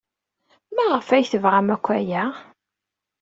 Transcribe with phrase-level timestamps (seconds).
[0.75, 2.23] Maɣef ay tebɣam akk aya?